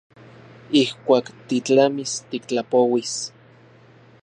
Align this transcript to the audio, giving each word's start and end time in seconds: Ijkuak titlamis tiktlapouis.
Ijkuak 0.81 1.25
titlamis 1.47 2.13
tiktlapouis. 2.29 3.13